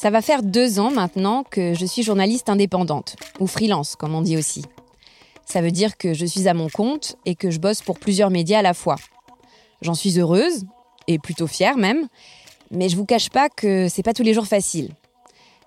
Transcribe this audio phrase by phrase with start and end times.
[0.00, 4.22] Ça va faire deux ans maintenant que je suis journaliste indépendante, ou freelance comme on
[4.22, 4.64] dit aussi.
[5.44, 8.30] Ça veut dire que je suis à mon compte et que je bosse pour plusieurs
[8.30, 8.96] médias à la fois.
[9.82, 10.64] J'en suis heureuse,
[11.06, 12.08] et plutôt fière même,
[12.70, 14.88] mais je vous cache pas que c'est pas tous les jours facile.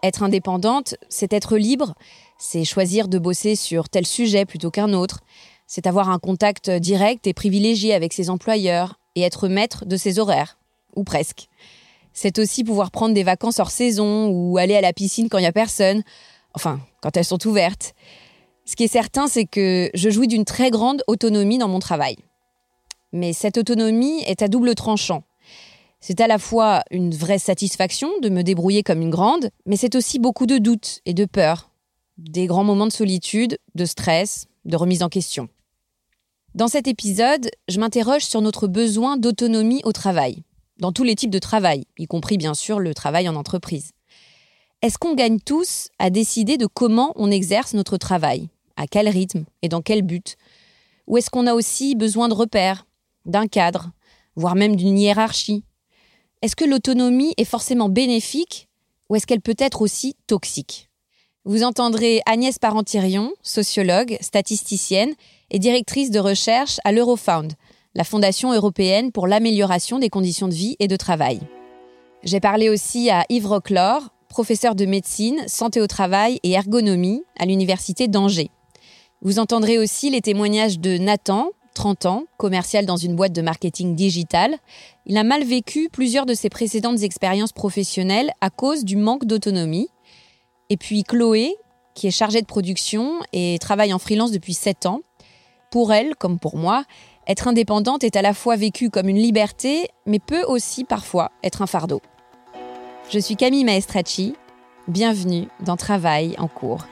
[0.02, 1.94] Être indépendante, c'est être libre,
[2.40, 5.19] c'est choisir de bosser sur tel sujet plutôt qu'un autre,
[5.68, 10.18] c'est avoir un contact direct et privilégié avec ses employeurs et être maître de ses
[10.18, 10.58] horaires,
[10.96, 11.50] ou presque
[12.13, 15.41] c'est aussi pouvoir prendre des vacances hors saison ou aller à la piscine quand il
[15.41, 16.03] n'y a personne,
[16.53, 17.94] enfin, quand elles sont ouvertes.
[18.66, 22.16] Ce qui est certain, c'est que je jouis d'une très grande autonomie dans mon travail.
[23.12, 25.23] Mais cette autonomie est à double tranchant.
[26.00, 29.96] C'est à la fois une vraie satisfaction de me débrouiller comme une grande, mais c'est
[29.96, 31.72] aussi beaucoup de doutes et de peur,
[32.18, 35.50] des grands moments de solitude, de stress, de remise en question.
[36.56, 40.44] Dans cet épisode, je m'interroge sur notre besoin d'autonomie au travail
[40.84, 43.92] dans tous les types de travail, y compris bien sûr le travail en entreprise.
[44.82, 49.46] Est-ce qu'on gagne tous à décider de comment on exerce notre travail, à quel rythme
[49.62, 50.36] et dans quel but?
[51.08, 52.86] Ou est-ce qu'on a aussi besoin de repères,
[53.24, 53.92] d'un cadre,
[54.36, 55.64] voire même d'une hiérarchie?
[56.42, 58.68] Est-ce que l'autonomie est forcément bénéfique
[59.10, 60.90] ou est-ce qu'elle peut être aussi toxique?
[61.46, 65.14] Vous entendrez Agnès Parentirion, sociologue, statisticienne
[65.50, 67.54] et directrice de recherche à l'Eurofound,
[67.96, 71.40] la Fondation européenne pour l'amélioration des conditions de vie et de travail.
[72.24, 77.46] J'ai parlé aussi à Yves Roclor, professeur de médecine, santé au travail et ergonomie à
[77.46, 78.50] l'Université d'Angers.
[79.22, 83.96] Vous entendrez aussi les témoignages de Nathan, 30 ans, commercial dans une boîte de marketing
[83.96, 84.56] digital.
[85.06, 89.90] Il a mal vécu plusieurs de ses précédentes expériences professionnelles à cause du manque d'autonomie.
[90.70, 91.56] Et puis Chloé,
[91.94, 95.02] qui est chargée de production et travaille en freelance depuis 7 ans.
[95.72, 96.84] Pour elle, comme pour moi,
[97.28, 101.61] être indépendante est à la fois vécue comme une liberté, mais peut aussi parfois être
[101.61, 102.01] un fardeau.
[103.09, 104.35] Je suis Camille Maestracci.
[104.88, 106.85] Bienvenue dans Travail en cours.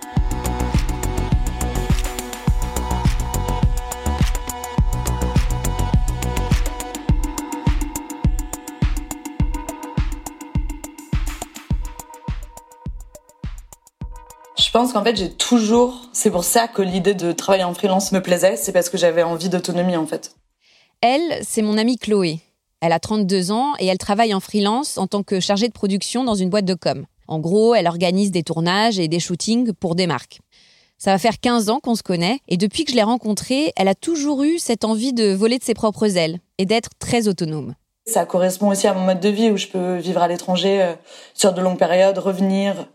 [14.72, 16.10] Pense qu'en fait, j'ai toujours.
[16.14, 19.24] C'est pour ça que l'idée de travailler en freelance me plaisait, c'est parce que j'avais
[19.24, 20.36] envie d'autonomie en fait.
[21.02, 22.40] Elle, c'est mon amie Chloé.
[22.80, 26.24] Elle a 32 ans et elle travaille en freelance en tant que chargée de production
[26.24, 27.06] dans une boîte de com.
[27.28, 30.40] En gros, elle organise des tournages et des shootings pour des marques.
[30.98, 33.88] Ça va faire 15 ans qu'on se connaît et depuis que je l'ai rencontrée, elle
[33.88, 37.74] a toujours eu cette envie de voler de ses propres ailes et d'être très autonome.
[38.06, 40.94] Ça correspond aussi à mon mode de vie où je peux vivre à l'étranger euh,
[41.34, 42.88] sur de longues périodes, revenir,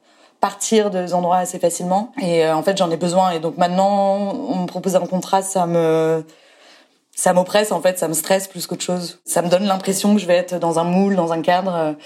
[0.46, 2.12] partir de des endroits assez facilement.
[2.20, 3.30] Et euh, en fait, j'en ai besoin.
[3.32, 6.24] Et donc maintenant, on me propose un contrat, ça me
[7.24, 9.18] ça m'oppresse en fait, ça me stresse plus qu'autre chose.
[9.24, 11.96] Ça me donne l'impression que je vais être dans un moule, dans un cadre.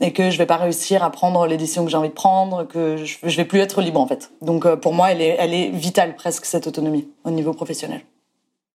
[0.00, 2.64] et que je vais pas réussir à prendre les décisions que j'ai envie de prendre,
[2.64, 4.30] que je, je vais plus être libre en fait.
[4.40, 8.00] Donc euh, pour moi, elle est, elle est vitale presque cette autonomie au niveau professionnel.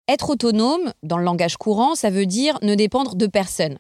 [0.10, 3.78] Être autonome, dans le langage courant, ça veut dire ne dépendre de personne.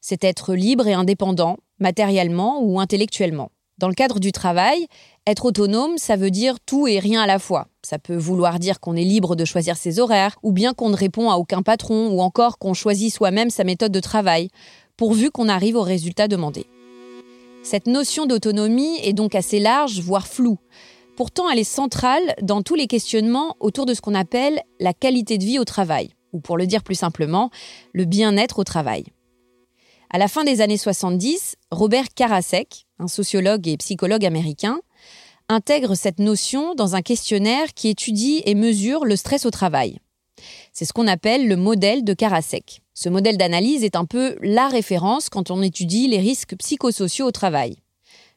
[0.00, 3.50] C'est être libre et indépendant, matériellement ou intellectuellement.
[3.78, 4.86] Dans le cadre du travail,
[5.26, 7.68] être autonome, ça veut dire tout et rien à la fois.
[7.82, 10.96] Ça peut vouloir dire qu'on est libre de choisir ses horaires, ou bien qu'on ne
[10.96, 14.48] répond à aucun patron, ou encore qu'on choisit soi-même sa méthode de travail,
[14.96, 16.66] pourvu qu'on arrive au résultat demandé.
[17.62, 20.58] Cette notion d'autonomie est donc assez large, voire floue.
[21.16, 25.38] Pourtant, elle est centrale dans tous les questionnements autour de ce qu'on appelle la qualité
[25.38, 27.50] de vie au travail, ou pour le dire plus simplement,
[27.92, 29.04] le bien-être au travail.
[30.10, 34.80] À la fin des années 70, Robert Karasek, un sociologue et psychologue américain,
[35.48, 39.98] intègre cette notion dans un questionnaire qui étudie et mesure le stress au travail.
[40.72, 42.80] C'est ce qu'on appelle le modèle de Karasek.
[42.94, 47.32] Ce modèle d'analyse est un peu la référence quand on étudie les risques psychosociaux au
[47.32, 47.76] travail.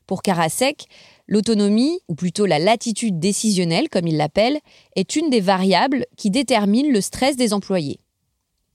[0.08, 0.86] Pour Karasek,
[1.28, 4.60] l'autonomie, ou plutôt la latitude décisionnelle comme il l'appelle,
[4.96, 8.00] est une des variables qui détermine le stress des employés.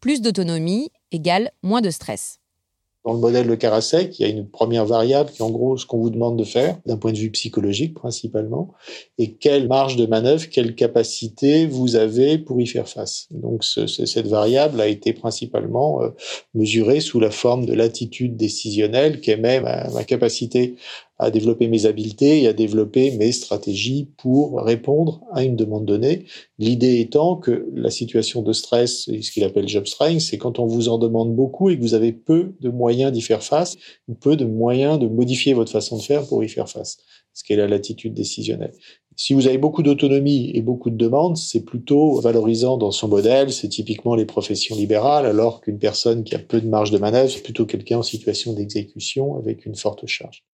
[0.01, 2.40] Plus d'autonomie égale moins de stress.
[3.05, 5.79] Dans le modèle de Karasek, il y a une première variable qui est en gros
[5.79, 8.75] ce qu'on vous demande de faire, d'un point de vue psychologique principalement,
[9.17, 13.27] et quelle marge de manœuvre, quelle capacité vous avez pour y faire face.
[13.31, 16.11] Donc ce, cette variable a été principalement euh,
[16.53, 20.77] mesurée sous la forme de l'attitude décisionnelle, qui est même ma capacité
[21.21, 26.25] à développer mes habiletés et à développer mes stratégies pour répondre à une demande donnée.
[26.59, 30.67] L'idée étant que la situation de stress, ce qu'il appelle job strength, c'est quand on
[30.67, 33.77] vous en demande beaucoup et que vous avez peu de moyens d'y faire face,
[34.21, 36.97] peu de moyens de modifier votre façon de faire pour y faire face,
[37.35, 38.73] ce qui est la latitude décisionnelle.
[39.15, 43.53] Si vous avez beaucoup d'autonomie et beaucoup de demandes, c'est plutôt valorisant dans son modèle,
[43.53, 47.31] c'est typiquement les professions libérales, alors qu'une personne qui a peu de marge de manœuvre,
[47.31, 50.47] c'est plutôt quelqu'un en situation d'exécution avec une forte charge.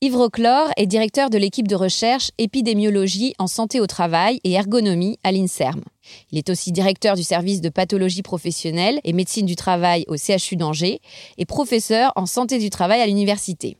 [0.00, 5.18] Yves Roclore est directeur de l'équipe de recherche épidémiologie en santé au travail et ergonomie
[5.24, 5.82] à l'INSERM.
[6.30, 10.54] Il est aussi directeur du service de pathologie professionnelle et médecine du travail au CHU
[10.54, 11.00] d'Angers
[11.36, 13.76] et professeur en santé du travail à l'université.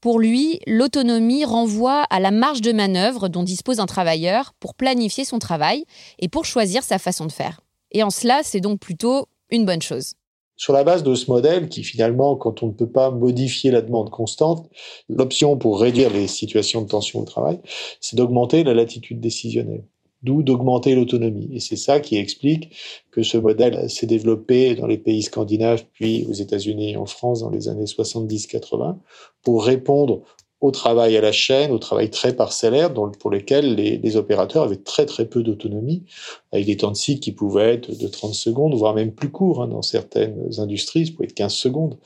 [0.00, 5.26] Pour lui, l'autonomie renvoie à la marge de manœuvre dont dispose un travailleur pour planifier
[5.26, 5.84] son travail
[6.18, 7.60] et pour choisir sa façon de faire.
[7.92, 10.14] Et en cela, c'est donc plutôt une bonne chose.
[10.56, 13.82] Sur la base de ce modèle, qui finalement, quand on ne peut pas modifier la
[13.82, 14.70] demande constante,
[15.08, 17.58] l'option pour réduire les situations de tension au travail,
[18.00, 19.84] c'est d'augmenter la latitude décisionnelle,
[20.22, 21.50] d'où d'augmenter l'autonomie.
[21.52, 22.76] Et c'est ça qui explique
[23.10, 27.40] que ce modèle s'est développé dans les pays scandinaves, puis aux États-Unis et en France
[27.40, 28.98] dans les années 70-80,
[29.42, 30.22] pour répondre
[30.64, 35.04] au travail à la chaîne, au travail très parcellaire, pour lesquels les, opérateurs avaient très
[35.04, 36.04] très peu d'autonomie,
[36.52, 39.62] avec des temps de cycle qui pouvaient être de 30 secondes, voire même plus courts.
[39.62, 41.98] Hein, dans certaines industries, ça pouvait être 15 secondes,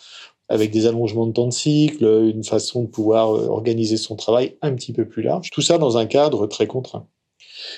[0.48, 4.56] avec des allongements de temps de cycle, une façon de pouvoir euh, organiser son travail
[4.60, 5.50] un petit peu plus large.
[5.52, 7.06] Tout ça dans un cadre très contraint.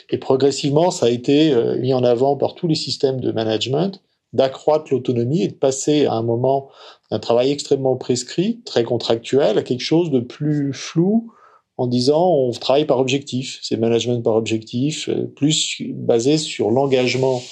[0.09, 4.00] Et progressivement, ça a été euh, mis en avant par tous les systèmes de management
[4.32, 6.71] d'accroître l'autonomie et de passer à un moment
[7.11, 11.32] d'un travail extrêmement prescrit, très contractuel, à quelque chose de plus flou,
[11.77, 17.43] en disant on travaille par objectif, c'est management par objectif, euh, plus basé sur l'engagement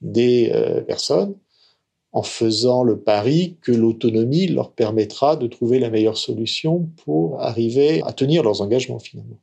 [0.00, 1.36] des euh, personnes,
[2.12, 8.02] en faisant le pari que l'autonomie leur permettra de trouver la meilleure solution pour arriver
[8.04, 9.38] à tenir leurs engagements finalement.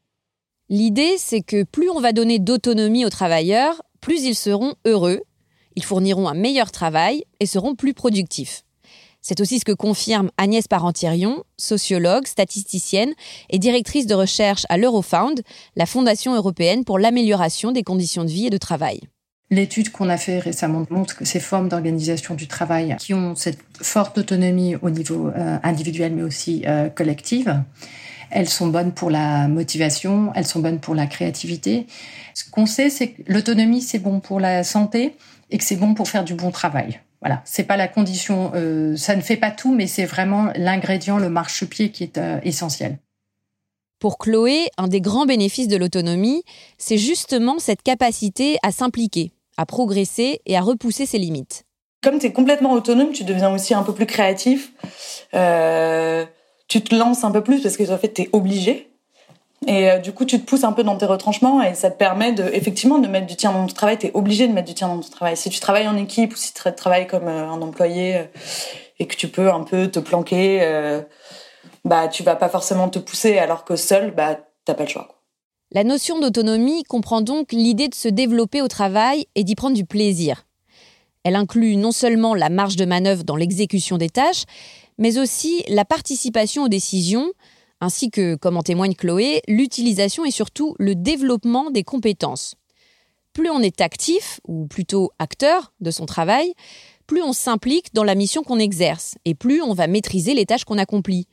[0.69, 5.21] L'idée, c'est que plus on va donner d'autonomie aux travailleurs, plus ils seront heureux
[5.75, 8.63] ils fourniront un meilleur travail et seront plus productifs.
[9.21, 13.13] C'est aussi ce que confirme Agnès Parentirion, sociologue, statisticienne
[13.51, 15.41] et directrice de recherche à l'Eurofound,
[15.75, 19.01] la Fondation européenne pour l'amélioration des conditions de vie et de travail.
[19.51, 23.59] L'étude qu'on a fait récemment montre que ces formes d'organisation du travail qui ont cette
[23.81, 27.61] forte autonomie au niveau euh, individuel mais aussi euh, collective,
[28.31, 31.85] elles sont bonnes pour la motivation, elles sont bonnes pour la créativité.
[32.33, 35.15] Ce qu'on sait, c'est que l'autonomie, c'est bon pour la santé,
[35.51, 37.01] et que c'est bon pour faire du bon travail.
[37.21, 41.19] Voilà, c'est pas la condition, euh, ça ne fait pas tout, mais c'est vraiment l'ingrédient,
[41.19, 42.97] le marchepied qui est euh, essentiel.
[43.99, 46.43] Pour Chloé, un des grands bénéfices de l'autonomie,
[46.79, 51.65] c'est justement cette capacité à s'impliquer, à progresser et à repousser ses limites.
[52.01, 54.73] Comme tu es complètement autonome, tu deviens aussi un peu plus créatif.
[55.35, 56.25] Euh,
[56.67, 58.90] tu te lances un peu plus parce que en fait, tu es obligé.
[59.67, 61.97] Et euh, du coup, tu te pousses un peu dans tes retranchements et ça te
[61.97, 63.97] permet de, effectivement de mettre du tien dans ton travail.
[63.97, 65.37] Tu es obligé de mettre du tien dans ton travail.
[65.37, 68.23] Si tu travailles en équipe ou si tu travailles comme euh, un employé euh,
[68.99, 70.61] et que tu peux un peu te planquer,
[71.83, 75.21] bah tu vas pas forcément te pousser alors que seul, bah t'as pas le choix.
[75.71, 79.85] La notion d'autonomie comprend donc l'idée de se développer au travail et d'y prendre du
[79.85, 80.45] plaisir.
[81.23, 84.43] Elle inclut non seulement la marge de manœuvre dans l'exécution des tâches,
[84.97, 87.31] mais aussi la participation aux décisions,
[87.81, 92.55] ainsi que, comme en témoigne Chloé, l'utilisation et surtout le développement des compétences.
[93.33, 96.53] Plus on est actif, ou plutôt acteur de son travail,
[97.07, 100.63] plus on s'implique dans la mission qu'on exerce, et plus on va maîtriser les tâches
[100.63, 101.27] qu'on accomplit.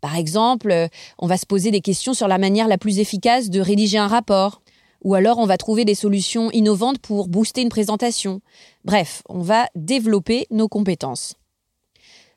[0.00, 3.60] Par exemple, on va se poser des questions sur la manière la plus efficace de
[3.60, 4.62] rédiger un rapport,
[5.04, 8.40] ou alors on va trouver des solutions innovantes pour booster une présentation.
[8.84, 11.34] Bref, on va développer nos compétences.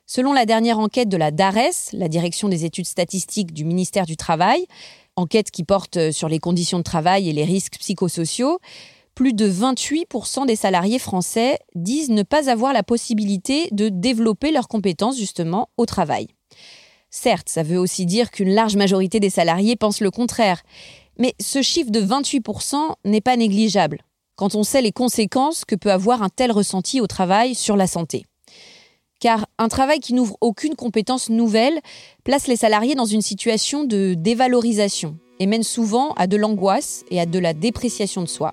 [0.08, 4.16] Selon la dernière enquête de la DARES, la Direction des études statistiques du ministère du
[4.16, 4.66] Travail,
[5.16, 8.60] enquête qui porte sur les conditions de travail et les risques psychosociaux,
[9.16, 14.68] plus de 28% des salariés français disent ne pas avoir la possibilité de développer leurs
[14.68, 16.28] compétences justement au travail.
[17.10, 20.62] Certes, ça veut aussi dire qu'une large majorité des salariés pensent le contraire,
[21.18, 24.02] mais ce chiffre de 28% n'est pas négligeable
[24.36, 27.86] quand on sait les conséquences que peut avoir un tel ressenti au travail sur la
[27.86, 28.26] santé
[29.20, 31.80] car un travail qui n'ouvre aucune compétence nouvelle
[32.24, 37.20] place les salariés dans une situation de dévalorisation et mène souvent à de l'angoisse et
[37.20, 38.52] à de la dépréciation de soi.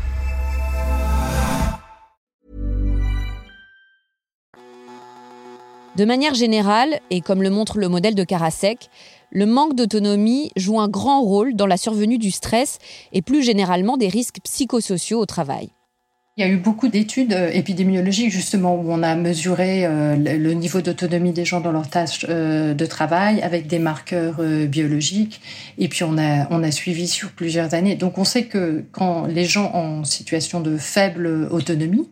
[5.97, 8.89] De manière générale, et comme le montre le modèle de Karasek,
[9.29, 12.79] le manque d'autonomie joue un grand rôle dans la survenue du stress
[13.11, 15.69] et plus généralement des risques psychosociaux au travail.
[16.37, 20.53] Il y a eu beaucoup d'études euh, épidémiologiques justement où on a mesuré euh, le
[20.53, 25.41] niveau d'autonomie des gens dans leurs tâches euh, de travail avec des marqueurs biologiques
[25.77, 27.95] et puis on a on a suivi sur plusieurs années.
[27.95, 32.07] Donc on sait que quand les gens en situation de faible autonomie,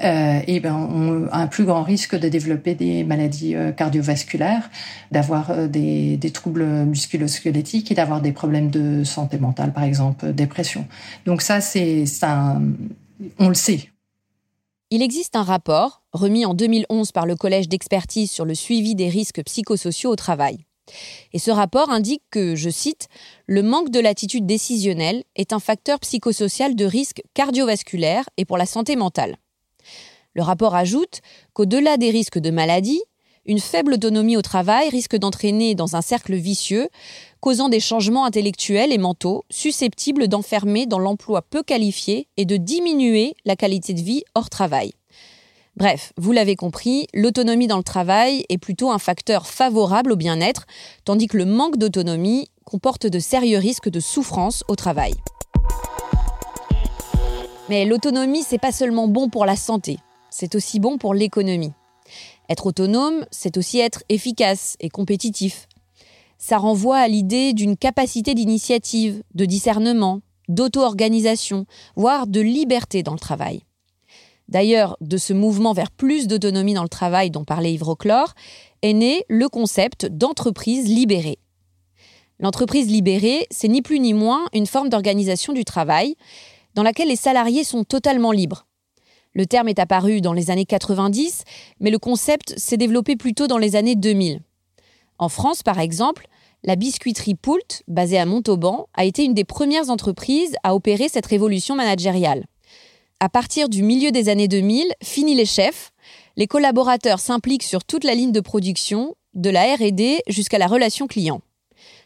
[0.00, 4.70] et ben, un plus grand risque de développer des maladies euh, cardiovasculaires,
[5.10, 10.32] d'avoir euh, des, des, troubles musculosquelettiques et d'avoir des problèmes de santé mentale, par exemple
[10.32, 10.86] dépression.
[11.26, 12.60] Donc ça, c'est ça,
[13.38, 13.90] on le sait.
[14.90, 19.08] Il existe un rapport remis en 2011 par le Collège d'expertise sur le suivi des
[19.08, 20.64] risques psychosociaux au travail.
[21.32, 23.08] Et ce rapport indique que, je cite,
[23.46, 28.64] le manque de l'attitude décisionnelle est un facteur psychosocial de risque cardiovasculaire et pour la
[28.66, 29.36] santé mentale.
[30.38, 31.20] Le rapport ajoute
[31.52, 33.02] qu'au-delà des risques de maladie,
[33.44, 36.88] une faible autonomie au travail risque d'entraîner dans un cercle vicieux,
[37.40, 43.34] causant des changements intellectuels et mentaux susceptibles d'enfermer dans l'emploi peu qualifié et de diminuer
[43.44, 44.92] la qualité de vie hors travail.
[45.74, 50.66] Bref, vous l'avez compris, l'autonomie dans le travail est plutôt un facteur favorable au bien-être,
[51.04, 55.14] tandis que le manque d'autonomie comporte de sérieux risques de souffrance au travail.
[57.68, 59.98] Mais l'autonomie, c'est pas seulement bon pour la santé
[60.38, 61.72] c'est aussi bon pour l'économie.
[62.48, 65.66] Être autonome, c'est aussi être efficace et compétitif.
[66.38, 71.66] Ça renvoie à l'idée d'une capacité d'initiative, de discernement, d'auto-organisation,
[71.96, 73.64] voire de liberté dans le travail.
[74.48, 77.82] D'ailleurs, de ce mouvement vers plus d'autonomie dans le travail dont parlait Yves
[78.82, 81.40] est né le concept d'entreprise libérée.
[82.38, 86.14] L'entreprise libérée, c'est ni plus ni moins une forme d'organisation du travail
[86.74, 88.67] dans laquelle les salariés sont totalement libres,
[89.34, 91.44] le terme est apparu dans les années 90,
[91.80, 94.40] mais le concept s'est développé plutôt dans les années 2000.
[95.18, 96.26] En France, par exemple,
[96.64, 101.26] la biscuiterie Poult, basée à Montauban, a été une des premières entreprises à opérer cette
[101.26, 102.46] révolution managériale.
[103.20, 105.92] À partir du milieu des années 2000, fini les chefs,
[106.36, 111.06] les collaborateurs s'impliquent sur toute la ligne de production, de la RD jusqu'à la relation
[111.06, 111.40] client.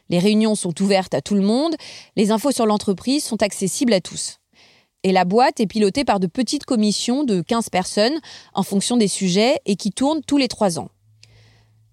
[0.08, 1.76] Les réunions sont ouvertes à tout le monde,
[2.16, 4.41] les infos sur l'entreprise sont accessibles à tous.
[5.04, 8.20] Et la boîte est pilotée par de petites commissions de 15 personnes
[8.54, 10.88] en fonction des sujets et qui tournent tous les trois ans.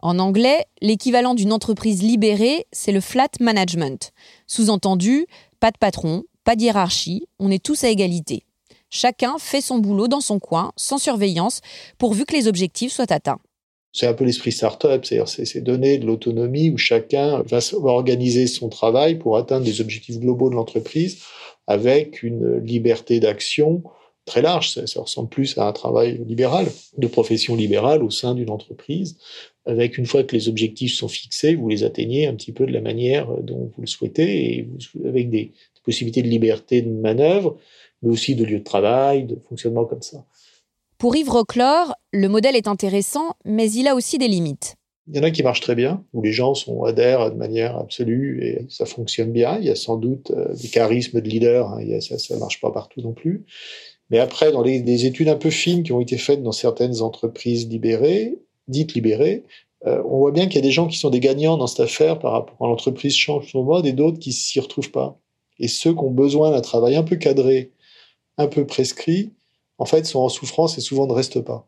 [0.01, 4.13] En anglais, l'équivalent d'une entreprise libérée, c'est le flat management.
[4.47, 5.25] Sous-entendu,
[5.59, 8.43] pas de patron, pas de hiérarchie, on est tous à égalité.
[8.89, 11.61] Chacun fait son boulot dans son coin, sans surveillance,
[11.97, 13.39] pourvu que les objectifs soient atteints.
[13.91, 18.69] C'est un peu l'esprit start-up, c'est-à-dire c'est donner de l'autonomie où chacun va organiser son
[18.69, 21.23] travail pour atteindre des objectifs globaux de l'entreprise
[21.69, 23.83] avec une liberté d'action
[24.25, 24.71] très large.
[24.73, 26.65] Ça, ressemble plus à un travail libéral,
[26.97, 29.17] de profession libérale au sein d'une entreprise,
[29.65, 32.71] avec une fois que les objectifs sont fixés, vous les atteignez un petit peu de
[32.71, 34.69] la manière dont vous le souhaitez, et
[35.05, 37.57] avec des, possibilités de liberté de manœuvre,
[38.01, 40.25] mais aussi de lieu de travail, de fonctionnement comme ça.
[40.97, 44.75] Pour Yves Roclore, le modèle est intéressant, mais il a aussi des limites.
[45.11, 46.53] Il y en a qui marchent très bien, où les gens
[46.85, 49.57] adhèrent de manière absolue et ça fonctionne bien.
[49.59, 52.71] Il y a sans doute euh, des charismes de leader, hein, ça ne marche pas
[52.71, 53.45] partout non plus.
[54.11, 57.67] Mais après, dans les, études un peu fines qui ont été faites dans certaines entreprises
[57.67, 59.45] libérées, dites libérées,
[59.87, 61.79] euh, on voit bien qu'il y a des gens qui sont des gagnants dans cette
[61.79, 65.17] affaire par rapport à l'entreprise change son mode et d'autres qui s'y retrouvent pas.
[65.57, 67.71] Et ceux qui ont besoin d'un travail un peu cadré,
[68.37, 69.31] un peu prescrit,
[69.77, 71.67] en fait, sont en souffrance et souvent ne restent pas.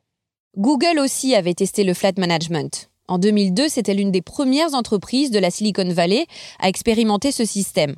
[0.57, 2.90] Google aussi avait testé le flat management.
[3.11, 6.27] En 2002, c'était l'une des premières entreprises de la Silicon Valley
[6.59, 7.95] à expérimenter ce système.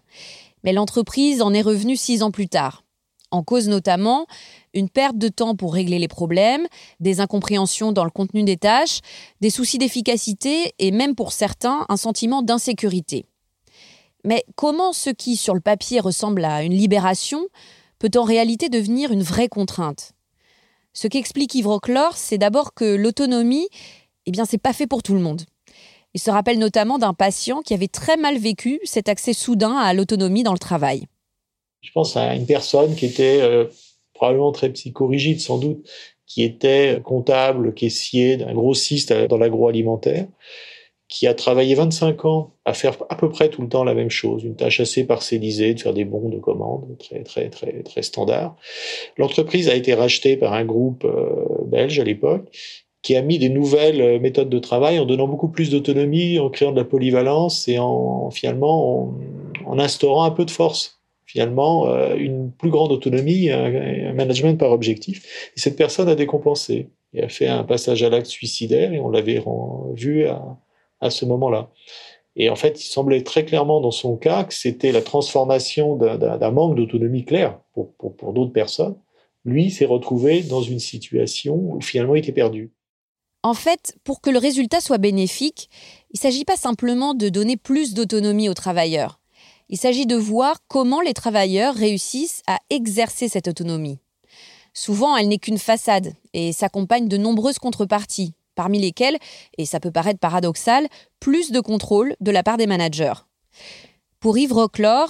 [0.64, 2.84] Mais l'entreprise en est revenue six ans plus tard.
[3.30, 4.26] En cause notamment
[4.74, 6.66] une perte de temps pour régler les problèmes,
[7.00, 9.02] des incompréhensions dans le contenu des tâches,
[9.40, 13.28] des soucis d'efficacité et même pour certains un sentiment d'insécurité.
[14.26, 17.46] Mais comment ce qui, sur le papier, ressemble à une libération
[18.00, 20.14] peut en réalité devenir une vraie contrainte?
[20.96, 21.68] Ce qu'explique Yves
[22.16, 23.68] c'est d'abord que l'autonomie
[24.26, 25.42] eh bien, c'est pas fait pour tout le monde.
[26.14, 29.94] Il se rappelle notamment d'un patient qui avait très mal vécu cet accès soudain à
[29.94, 31.06] l'autonomie dans le travail.
[31.82, 33.66] Je pense à une personne qui était euh,
[34.14, 35.90] probablement très psychorigide, sans doute,
[36.26, 40.28] qui était comptable, caissier d'un grossiste dans l'agroalimentaire,
[41.10, 44.10] qui a travaillé 25 ans à faire à peu près tout le temps la même
[44.10, 48.02] chose, une tâche assez parcellisée, de faire des bons de commande, très très très très
[48.02, 48.56] standard.
[49.18, 52.50] L'entreprise a été rachetée par un groupe euh, belge à l'époque
[53.04, 56.50] qui a mis des nouvelles euh, méthodes de travail en donnant beaucoup plus d'autonomie, en
[56.50, 59.14] créant de la polyvalence et en finalement
[59.66, 61.02] en, instaurant un peu de force.
[61.26, 65.52] Finalement, euh, une plus grande autonomie, un, management par objectif.
[65.56, 69.10] Et cette personne a décompensé et a fait un passage à l'acte suicidaire et on
[69.10, 69.44] l'avait
[69.96, 70.42] vu à,
[71.02, 71.70] à ce moment-là.
[72.36, 76.52] Et en fait, il semblait très clairement dans son cas que c'était la transformation d'un
[76.52, 78.96] manque d'autonomie clair pour, pour, pour d'autres personnes.
[79.46, 82.72] Lui s'est retrouvé dans une situation où finalement il était perdu.
[83.44, 85.70] En fait, pour que le résultat soit bénéfique,
[86.12, 89.20] il ne s'agit pas simplement de donner plus d'autonomie aux travailleurs.
[89.68, 94.00] Il s'agit de voir comment les travailleurs réussissent à exercer cette autonomie.
[94.74, 99.18] Souvent, elle n'est qu'une façade et s'accompagne de nombreuses contreparties, parmi lesquelles,
[99.58, 100.88] et ça peut paraître paradoxal,
[101.20, 103.14] plus de contrôle de la part des managers.
[104.20, 104.54] Pour Yves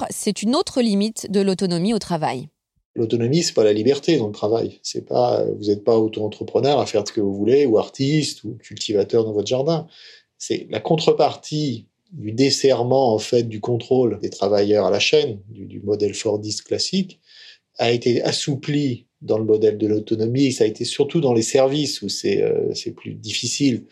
[0.09, 2.49] c'est une autre limite de l'autonomie au travail.
[2.95, 4.79] L'autonomie, c'est pas la liberté dans le travail.
[4.83, 8.55] C'est pas, vous n'êtes pas auto-entrepreneur à faire ce que vous voulez, ou artiste, ou
[8.55, 9.87] cultivateur dans votre jardin.
[10.37, 15.81] C'est la contrepartie du desserrement, en fait, du contrôle des travailleurs à la chaîne, du,
[15.81, 17.19] modèle Fordiste classique,
[17.79, 20.51] a été assoupli dans le modèle de l'autonomie.
[20.51, 23.85] Ça a été surtout dans les services où c'est euh, c'est plus difficile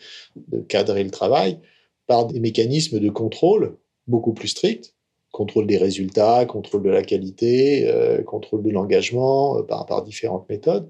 [0.48, 1.58] de cadrer le travail
[2.06, 4.94] par des mécanismes de contrôle beaucoup plus stricts
[5.32, 10.88] contrôle des résultats, contrôle de la qualité, euh, contrôle de l'engagement euh, par, différentes méthodes,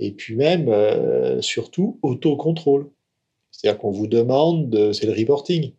[0.00, 2.90] et puis même, euh, surtout, autocontrôle.
[3.50, 5.72] C'est-à-dire qu'on vous demande, c'est le reporting.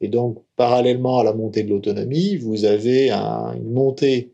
[0.00, 4.32] Et donc, parallèlement à la montée de l'autonomie, vous avez une montée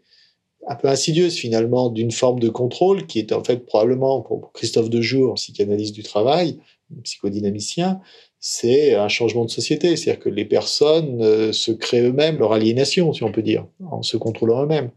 [0.67, 4.91] un peu insidieuse finalement d'une forme de contrôle qui est en fait probablement pour Christophe
[4.91, 6.59] Dejour, psychanalyste du travail,
[7.05, 8.01] psychodynamicien,
[8.49, 9.97] c'est un changement de société.
[9.97, 14.03] C'est-à-dire que les personnes euh, se créent eux-mêmes leur aliénation, si on peut dire, en
[14.03, 14.93] se contrôlant eux-mêmes.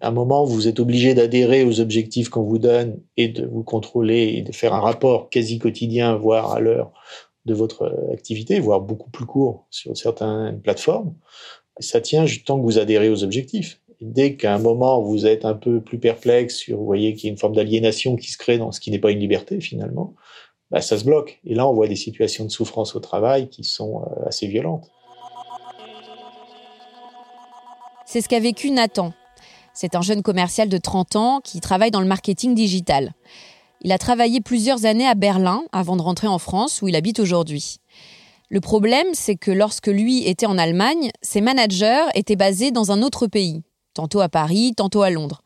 [0.00, 3.64] À un moment, vous êtes obligé d'adhérer aux objectifs qu'on vous donne et de vous
[3.64, 6.92] contrôler et de faire un rapport quasi quotidien, voire à l'heure
[7.46, 11.14] de votre activité, voire beaucoup plus court sur certaines plateformes.
[11.80, 13.80] Ça tient tant que vous adhérez aux objectifs.
[14.00, 17.30] dès qu'à un moment vous êtes un peu plus perplexe sur, vous voyez qu'il y
[17.30, 20.14] a une forme d'aliénation qui se crée dans ce qui n'est pas une liberté finalement,
[20.74, 21.38] bah, ça se bloque.
[21.46, 24.90] Et là, on voit des situations de souffrance au travail qui sont euh, assez violentes.
[28.04, 29.12] C'est ce qu'a vécu Nathan.
[29.72, 33.12] C'est un jeune commercial de 30 ans qui travaille dans le marketing digital.
[33.82, 37.20] Il a travaillé plusieurs années à Berlin avant de rentrer en France où il habite
[37.20, 37.76] aujourd'hui.
[38.48, 43.00] Le problème, c'est que lorsque lui était en Allemagne, ses managers étaient basés dans un
[43.02, 43.62] autre pays,
[43.94, 45.42] tantôt à Paris, tantôt à Londres.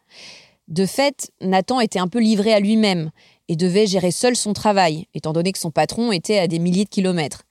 [0.68, 3.10] De fait, Nathan était un peu livré à lui-même
[3.48, 6.84] et devait gérer seul son travail, étant donné que son patron était à des milliers
[6.84, 7.44] de kilomètres.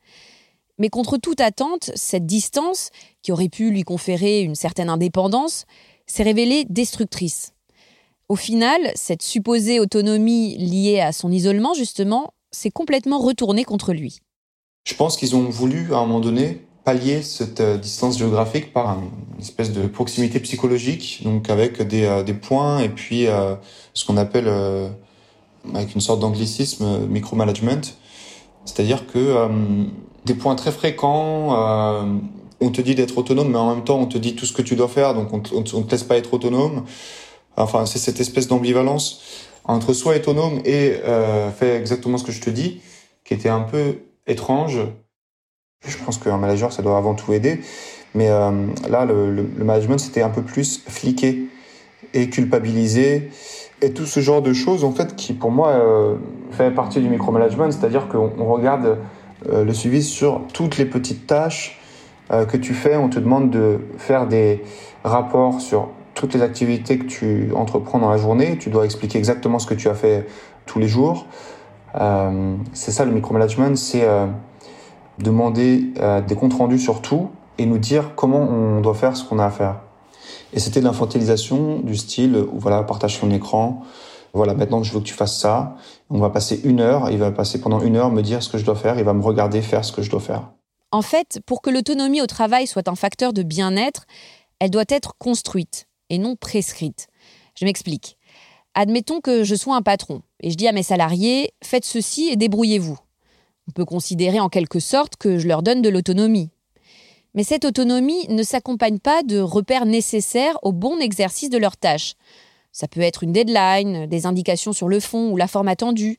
[0.77, 2.91] Mais contre toute attente, cette distance,
[3.23, 5.65] qui aurait pu lui conférer une certaine indépendance,
[6.05, 7.53] s'est révélée destructrice.
[8.29, 14.19] Au final, cette supposée autonomie liée à son isolement, justement, s'est complètement retournée contre lui.
[14.85, 18.97] Je pense qu'ils ont voulu, à un moment donné, pallier cette euh, distance géographique par
[18.97, 23.55] une espèce de proximité psychologique, donc avec des, euh, points et puis euh,
[23.93, 24.47] ce qu'on appelle
[25.73, 27.81] avec une sorte d'anglicisme euh, micromanagement.
[28.65, 29.47] C'est-à-dire que euh,
[30.25, 32.03] des points très fréquents, euh,
[32.59, 34.61] on te dit d'être autonome, mais en même temps on te dit tout ce que
[34.61, 36.83] tu dois faire, donc on te, te laisse pas être autonome.
[37.55, 39.21] Enfin, c'est cette espèce d'ambivalence.
[39.63, 40.93] entre soit autonome et
[41.57, 42.81] fait exactement ce que je te dis,
[43.25, 44.79] qui était un peu étrange.
[45.85, 47.61] Je pense qu'un manager, ça doit avant tout aider.
[48.13, 51.47] Mais là, le, le, management, c'était un peu plus fliqué
[52.13, 53.29] et culpabilisé.
[53.81, 56.15] Et tout ce genre de choses, en fait, qui pour moi euh,
[56.49, 58.97] fait partie du micromanagement, c'est-à-dire qu'on regarde
[59.49, 61.79] euh, le suivi sur toutes les petites tâches
[62.31, 62.97] euh, que tu fais.
[62.97, 64.63] On te demande de faire des
[65.03, 68.57] rapports sur toutes les activités que tu entreprends dans la journée.
[68.57, 70.25] Tu dois expliquer exactement ce que tu as fait
[70.65, 71.27] tous les jours.
[72.73, 74.05] C'est ça le micromanagement, c'est
[75.19, 75.93] demander
[76.27, 79.45] des comptes rendus sur tout et nous dire comment on doit faire ce qu'on a
[79.45, 79.75] à faire.
[80.53, 83.83] Et c'était de l'infantilisation du style, voilà, partage ton écran,
[84.33, 85.75] voilà, maintenant je veux que tu fasses ça.
[86.09, 88.57] On va passer une heure, il va passer pendant une heure me dire ce que
[88.57, 90.51] je dois faire, il va me regarder faire ce que je dois faire.
[90.91, 94.05] En fait, pour que l'autonomie au travail soit un facteur de bien-être,
[94.59, 97.07] elle doit être construite et non prescrite.
[97.59, 98.17] Je m'explique.
[98.73, 102.35] Admettons que je sois un patron et je dis à mes salariés faites ceci et
[102.35, 102.97] débrouillez-vous.
[103.67, 106.51] On peut considérer en quelque sorte que je leur donne de l'autonomie.
[107.33, 112.13] Mais cette autonomie ne s'accompagne pas de repères nécessaires au bon exercice de leurs tâches.
[112.71, 116.17] Ça peut être une deadline, des indications sur le fond ou la forme attendue,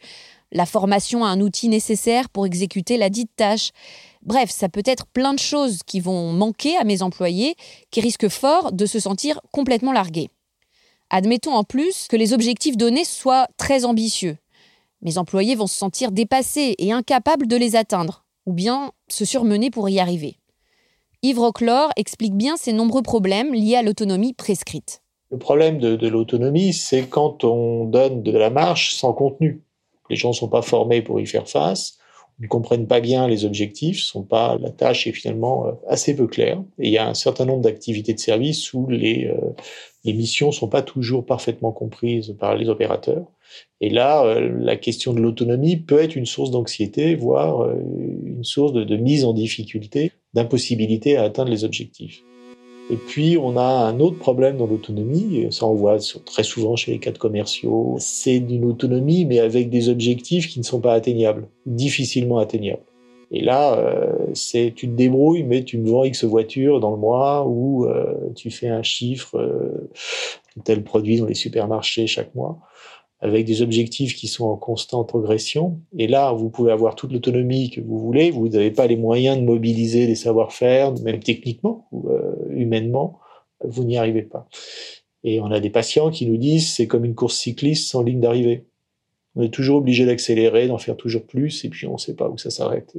[0.53, 3.71] la formation à un outil nécessaire pour exécuter la dite tâche.
[4.23, 7.55] Bref, ça peut être plein de choses qui vont manquer à mes employés,
[7.91, 10.31] qui risquent fort de se sentir complètement largués.
[11.11, 14.37] Admettons en plus que les objectifs donnés soient très ambitieux.
[15.01, 19.71] Mes employés vont se sentir dépassés et incapables de les atteindre, ou bien se surmener
[19.71, 20.39] pour y arriver.
[21.25, 21.41] Yves
[21.97, 25.03] explique bien ces nombreux problèmes liés à l'autonomie prescrite.
[25.33, 29.65] Le problème de, l'autonomie, c'est quand on donne de la marche sans contenu.
[30.11, 31.99] Les gens ne sont pas formés pour y faire face
[32.41, 36.27] ne comprennent pas bien les objectifs, sont pas la tâche est finalement euh, assez peu
[36.27, 36.63] claire.
[36.79, 39.55] Il y a un certain nombre d'activités de service où les, euh,
[40.05, 43.27] les missions sont pas toujours parfaitement comprises par les opérateurs.
[43.81, 48.73] Et là, euh, la question de l'autonomie peut être une source d'anxiété, voire une source
[48.73, 52.23] de mise en difficulté, d'impossibilité à atteindre les objectifs.
[52.91, 56.93] Et puis, on a un autre problème dans l'autonomie, ça on voit très souvent chez
[56.93, 61.49] les cadres commerciaux, c'est d'une autonomie, mais avec des objectifs qui ne sont pas atteignables,
[61.67, 62.83] difficilement atteignables.
[63.31, 66.97] Et là, euh, c'est tu te débrouilles, mais tu me vends X voitures dans le
[66.97, 69.91] mois, ou euh, tu fais un chiffre, euh,
[70.65, 72.59] tel produit dans les supermarchés chaque mois
[73.21, 75.81] avec des objectifs qui sont en constante progression.
[75.97, 79.39] Et là, vous pouvez avoir toute l'autonomie que vous voulez, vous n'avez pas les moyens
[79.39, 83.19] de mobiliser des savoir-faire, même techniquement ou euh, humainement,
[83.65, 84.49] vous n'y arrivez pas.
[85.25, 88.21] Et on a des patients qui nous disent c'est comme une course cycliste sans ligne
[88.21, 88.67] d'arrivée.
[89.35, 92.29] On est toujours obligé d'accélérer, d'en faire toujours plus, et puis on ne sait pas
[92.29, 92.97] où ça s'arrête.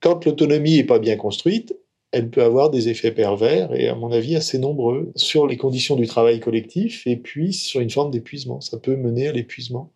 [0.00, 1.76] Quand l'autonomie est pas bien construite,
[2.16, 5.96] elle peut avoir des effets pervers et à mon avis assez nombreux sur les conditions
[5.96, 8.62] du travail collectif et puis sur une forme d'épuisement.
[8.62, 9.92] Ça peut mener à l'épuisement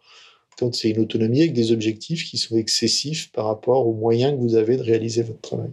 [0.59, 4.40] quand c'est une autonomie avec des objectifs qui sont excessifs par rapport aux moyens que
[4.42, 5.70] vous avez de réaliser votre travail.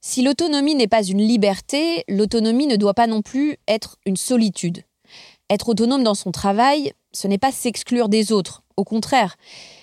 [0.00, 4.84] Si l'autonomie n'est pas une liberté, l'autonomie ne doit pas non plus être une solitude.
[5.50, 9.36] Être autonome dans son travail, ce n'est pas s'exclure des autres, au contraire.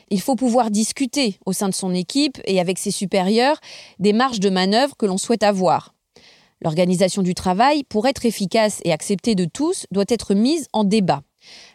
[0.10, 3.62] Il faut pouvoir discuter au sein de son équipe et avec ses supérieurs
[4.00, 5.94] des marges de manœuvre que l'on souhaite avoir.
[6.62, 11.22] L'organisation du travail, pour être efficace et acceptée de tous, doit être mise en débat.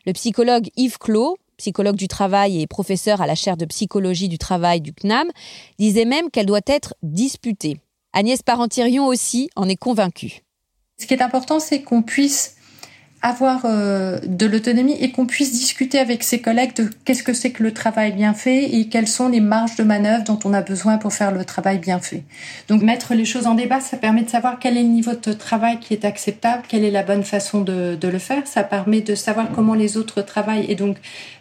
[0.07, 4.39] Le psychologue Yves Clos, psychologue du travail et professeur à la chaire de psychologie du
[4.39, 5.31] travail du CNAM,
[5.79, 7.81] disait même qu'elle doit être disputée.
[8.13, 10.43] Agnès Parentirion aussi en est convaincue.
[11.01, 12.57] Ce qui est important, c'est qu'on puisse
[13.25, 17.53] avoir euh, de l'autonomie et qu'on puisse discuter avec ses collègues de qu'est-ce que c'est
[17.53, 20.61] que le travail bien fait et quelles sont les marges de manœuvre dont on a
[20.61, 22.23] besoin pour faire le travail bien fait.
[22.69, 25.33] Donc mettre les choses en débat, ça permet de savoir quel est le niveau de
[25.33, 28.47] travail qui est acceptable, quelle est la bonne façon de, de le faire.
[28.47, 30.99] Ça permet de savoir comment les autres travaillent et donc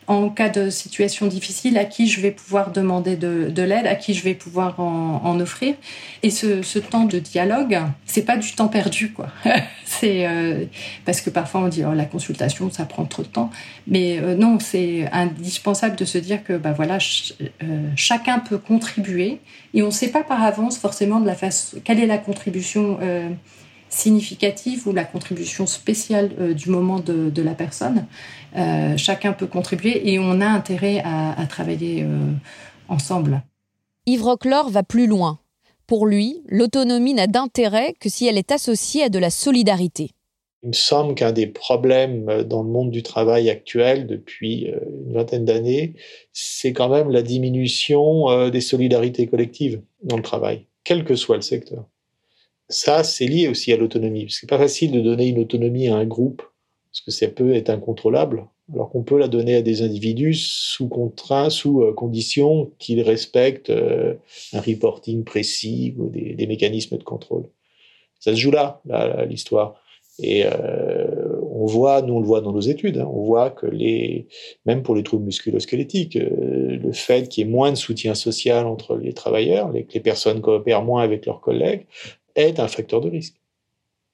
[0.08, 3.96] en cas de situation difficile, à qui je vais pouvoir demander de, de l'aide, à
[3.96, 5.76] qui je vais pouvoir en, offrir.
[6.22, 9.28] Et ce, temps de dialogue, c'est pas du temps perdu, quoi.
[9.86, 10.66] c'est euh,
[11.06, 13.50] parce que parfois on dit oh, la consultation, ça prend trop de temps,
[13.88, 16.98] mais euh, non, c'est indispensable de se dire que bah voilà,
[17.42, 19.40] euh, chacun peut contribuer
[19.74, 23.00] et on ne sait pas par avance forcément de la façon quelle est la contribution
[23.90, 28.06] significative ou la contribution spéciale du moment de la personne.
[28.56, 32.32] Euh, chacun peut contribuer et on a intérêt à, à travailler euh,
[32.88, 33.42] ensemble.
[34.06, 35.40] Yves Roclore va plus loin.
[35.88, 40.12] Pour lui, l'autonomie n'a d'intérêt que si elle est associée à de la solidarité.
[40.64, 44.68] Il me semble qu'un des problèmes dans le monde du travail actuel depuis
[45.06, 45.94] une vingtaine d'années,
[46.32, 51.42] c'est quand même la diminution des solidarités collectives dans le travail, quel que soit le
[51.42, 51.84] secteur.
[52.70, 55.90] Ça, c'est lié aussi à l'autonomie, parce que c'est pas facile de donner une autonomie
[55.90, 56.44] à un groupe,
[56.94, 58.46] parce que ça peut être incontrôlable.
[58.72, 63.72] alors qu'on peut la donner à des individus sous contraint, sous euh, condition qu'ils respectent
[63.72, 64.14] euh,
[64.54, 67.50] un reporting précis ou des, mécanismes de contrôle.
[68.20, 68.80] Ça se joue là,
[69.28, 69.76] l'histoire.
[70.20, 73.66] Et euh, on voit, nous on le voit dans nos études, hein, on voit que
[73.66, 74.28] les,
[74.66, 78.68] même pour les troubles musculo-squelettiques, euh, le fait qu'il y ait moins de soutien social
[78.68, 81.88] entre les travailleurs, que les personnes coopèrent moins avec leurs collègues,
[82.36, 83.36] est un facteur de risque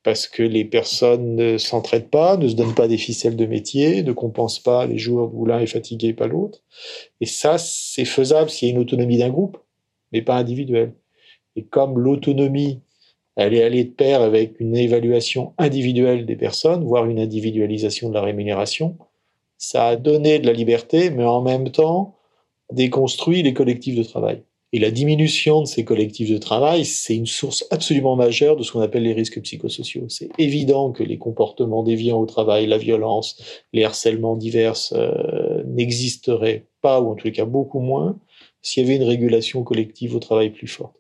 [0.03, 4.01] parce que les personnes ne s'entraident pas, ne se donnent pas des ficelles de métier,
[4.01, 6.61] ne compensent pas les jours où l'un est fatigué et pas l'autre.
[7.19, 9.57] Et ça, c'est faisable s'il y a une autonomie d'un groupe,
[10.11, 10.93] mais pas individuelle.
[11.55, 12.81] Et comme l'autonomie,
[13.35, 18.13] elle est allée de pair avec une évaluation individuelle des personnes, voire une individualisation de
[18.13, 18.97] la rémunération,
[19.57, 22.15] ça a donné de la liberté, mais en même temps
[22.71, 24.43] déconstruit les collectifs de travail.
[24.71, 28.71] Et la diminution de ces collectifs de travail, c'est une source absolument majeure de ce
[28.71, 30.05] qu'on appelle les risques psychosociaux.
[30.09, 33.41] C'est évident que les comportements déviants au travail, la violence,
[33.73, 38.19] les harcèlements divers euh, n'existeraient pas, ou en les cas beaucoup moins,
[38.61, 40.98] s'il y avait une régulation collective au travail plus forte.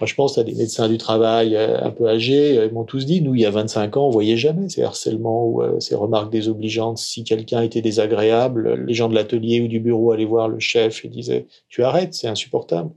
[0.00, 2.84] Moi, je pense à des médecins du travail euh, un peu âgés, euh, ils m'ont
[2.84, 5.94] tous dit, nous, il y a 25 ans, on voyait jamais ces harcèlements ou ces
[5.94, 6.98] remarques désobligeantes.
[6.98, 11.04] Si quelqu'un était désagréable, les gens de l'atelier ou du bureau allaient voir le chef
[11.04, 12.90] et disaient, tu arrêtes, c'est insupportable.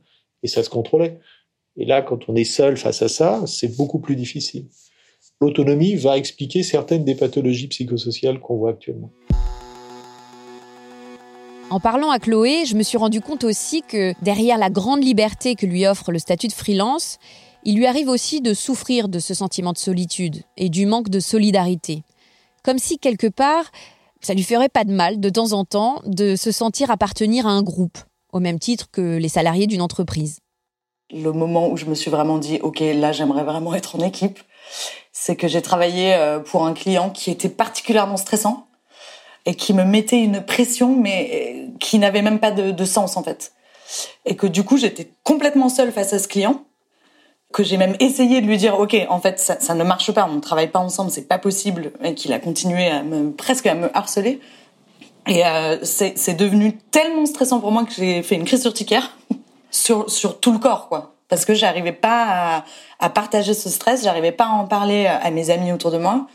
[0.43, 1.19] Et ça se contrôlait.
[1.77, 4.65] Et là, quand on est seul face à ça, c'est beaucoup plus difficile.
[5.39, 9.11] L'autonomie va expliquer certaines des pathologies psychosociales qu'on voit actuellement.
[11.69, 15.55] En parlant à Chloé, je me suis rendu compte aussi que derrière la grande liberté
[15.55, 17.19] que lui offre le statut de freelance,
[17.65, 21.19] il lui arrive aussi de souffrir de ce sentiment de solitude et du manque de
[21.19, 22.03] solidarité.
[22.63, 23.65] Comme si quelque part,
[24.21, 27.51] ça lui ferait pas de mal de temps en temps de se sentir appartenir à
[27.51, 27.97] un groupe,
[28.31, 30.39] au même titre que les salariés d'une entreprise.
[31.11, 34.39] Le moment où je me suis vraiment dit, OK, là j'aimerais vraiment être en équipe,
[35.11, 38.66] c'est que j'ai travaillé euh, pour un client qui était particulièrement stressant
[39.47, 43.23] et qui me mettait une pression, mais euh, qui n'avait même pas de, sens en
[43.23, 43.53] fait.
[44.25, 46.65] Et que du coup, j'étais complètement seule face à ce client,
[47.53, 50.35] que j'ai même essayé de lui dire, ok, en fait, ça, ne marche pas, on
[50.35, 53.73] ne travaille pas ensemble, c'est pas possible, et qu'il a continué à me, presque à
[53.73, 54.41] me harceler.
[55.27, 59.17] Et euh, c'est devenu tellement stressant pour moi que j'ai fait une crise urticaire
[59.71, 61.15] sur sur tout le corps, quoi.
[61.29, 62.65] Parce que j'arrivais pas à,
[62.99, 66.27] à partager ce stress, j'arrivais pas à en parler à mes amis autour de moi.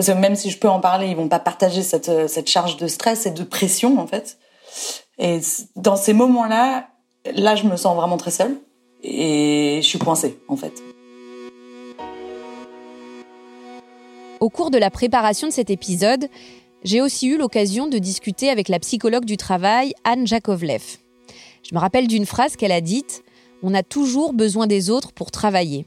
[0.00, 2.48] Parce que même si je peux en parler, ils vont pas partager cette, euh, cette
[2.48, 4.38] charge de stress et de pression, en fait.
[5.18, 5.40] Et
[5.76, 6.88] dans ces moments-là,
[7.34, 8.56] là, je me sens vraiment très seule.
[9.02, 10.72] Et je suis coincée, en fait.
[14.40, 16.30] Au cours de la préparation de cet épisode,
[16.82, 20.96] j'ai aussi eu l'occasion de discuter avec la psychologue du travail, Anne Jakovlev.
[21.62, 23.22] Je me rappelle d'une phrase qu'elle a dite
[23.62, 25.84] On a toujours besoin des autres pour travailler.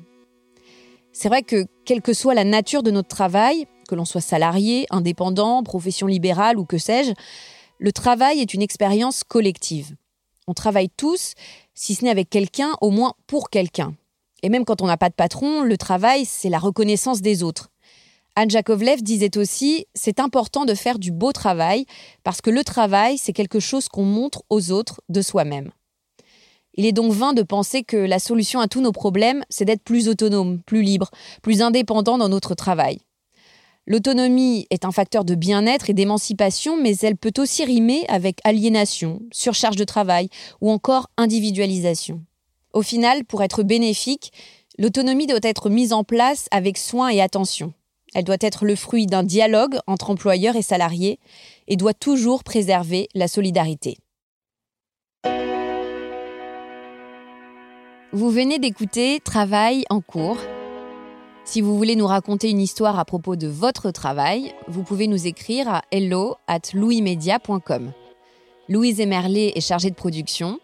[1.13, 4.85] C'est vrai que, quelle que soit la nature de notre travail, que l'on soit salarié,
[4.89, 7.13] indépendant, profession libérale ou que sais-je,
[7.79, 9.95] le travail est une expérience collective.
[10.47, 11.33] On travaille tous,
[11.73, 13.95] si ce n'est avec quelqu'un, au moins pour quelqu'un.
[14.41, 17.69] Et même quand on n'a pas de patron, le travail, c'est la reconnaissance des autres.
[18.35, 21.85] Anne Jakovlev disait aussi C'est important de faire du beau travail,
[22.23, 25.71] parce que le travail, c'est quelque chose qu'on montre aux autres de soi-même.
[26.75, 29.83] Il est donc vain de penser que la solution à tous nos problèmes, c'est d'être
[29.83, 31.11] plus autonome, plus libre,
[31.43, 32.99] plus indépendant dans notre travail.
[33.85, 39.21] L'autonomie est un facteur de bien-être et d'émancipation, mais elle peut aussi rimer avec aliénation,
[39.31, 40.29] surcharge de travail
[40.61, 42.21] ou encore individualisation.
[42.71, 44.31] Au final, pour être bénéfique,
[44.79, 47.73] l'autonomie doit être mise en place avec soin et attention.
[48.15, 51.19] Elle doit être le fruit d'un dialogue entre employeurs et salariés
[51.67, 53.97] et doit toujours préserver la solidarité.
[58.13, 60.37] Vous venez d'écouter Travail en cours
[61.45, 65.27] si vous voulez nous raconter une histoire à propos de votre travail, vous pouvez nous
[65.27, 66.61] écrire à hello at.
[68.69, 70.59] Louise Emerlet est chargée de production.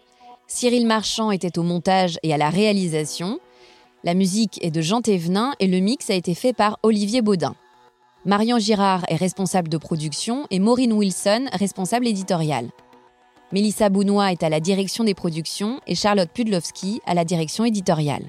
[0.46, 3.40] Cyril Marchand était au montage et à la réalisation.
[4.04, 7.54] La musique est de Jean Thévenin et le mix a été fait par Olivier Baudin.
[8.24, 12.70] Marion Girard est responsable de production et Maureen Wilson, responsable éditoriale.
[13.52, 18.28] Mélissa Bounois est à la direction des productions et Charlotte Pudlowski à la direction éditoriale.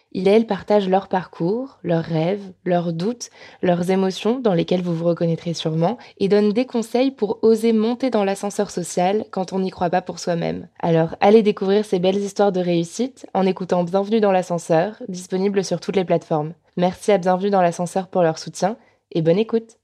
[0.11, 3.29] il et elle partagent leur parcours, leurs rêves, leurs doutes,
[3.61, 8.09] leurs émotions dans lesquelles vous vous reconnaîtrez sûrement, et donnent des conseils pour oser monter
[8.09, 10.67] dans l'ascenseur social quand on n'y croit pas pour soi-même.
[10.79, 15.79] Alors allez découvrir ces belles histoires de réussite en écoutant Bienvenue dans l'ascenseur, disponible sur
[15.79, 16.53] toutes les plateformes.
[16.77, 18.77] Merci à Bienvenue dans l'ascenseur pour leur soutien,
[19.11, 19.77] et bonne écoute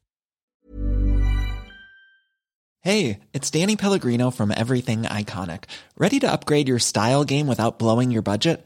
[2.82, 5.66] Hey, it's Danny Pellegrino from Everything Iconic.
[5.98, 8.66] Ready to upgrade your style game without blowing your budget?